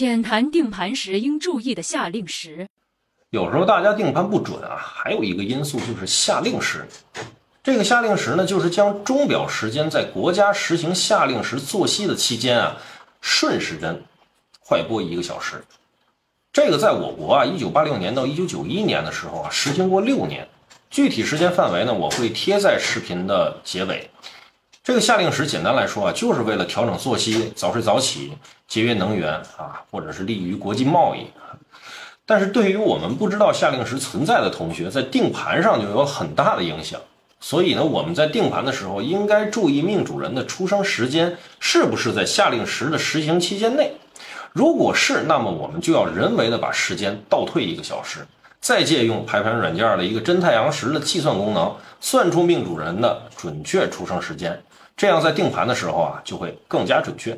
[0.00, 2.66] 浅谈定盘时应注意的下令时。
[3.28, 6.88] 有时候大家定盘不准啊，还有一个因素就是下令时。
[7.62, 12.78] 这个下令时呢，就是将钟表时间在国家实行下令时作息的期间啊，
[13.20, 14.02] 顺时针
[14.60, 15.62] 快播一个小时。
[16.50, 20.48] 这个在我国啊，一九八六年到一九九一年的时候啊，实行过六年。
[20.88, 24.08] 具体时间范围呢，我会贴在视频的结尾。
[24.82, 28.32] 这个夏令时，简单来说啊，就是为了调整作息，早睡早起，
[28.66, 31.26] 节约能源啊，或者是利于国际贸易。
[32.24, 36.98] 但是对于我们不知道夏令时存在的同学，在定盘上就有很大的影响。
[37.40, 43.92] 所以呢，我们在定盘的时候，应该注意命主人的出生时间是不是在夏令时的实行期间内。
[44.54, 48.26] 如果是，那么我们就要人为的把时间倒退一个小时，
[48.62, 54.58] 再借用排盘软件的一个真太阳时的计算功能，算出命主人的准确出生时间。
[54.96, 57.36] 这样在定盘的时候啊，就会更加准确。